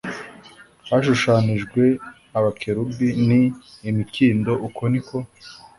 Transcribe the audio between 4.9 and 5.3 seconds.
ni ko